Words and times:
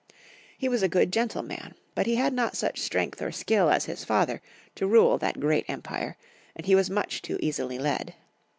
He 0.57 0.67
was 0.67 0.81
a 0.81 0.87
good, 0.89 1.13
gentle 1.13 1.43
man, 1.43 1.75
but 1.93 2.07
he 2.07 2.15
had 2.15 2.33
not 2.33 2.57
such 2.57 2.79
strength 2.81 3.21
or 3.21 3.31
skill 3.31 3.69
as 3.69 3.85
liis 3.85 4.03
father 4.03 4.41
to 4.73 4.87
rule 4.87 5.19
that 5.19 5.39
great 5.39 5.65
empire, 5.69 6.17
and 6.55 6.65
he 6.65 6.73
was 6.73 6.89
much 6.89 7.21
too 7.21 7.37
easily 7.39 7.77
led. 7.77 8.15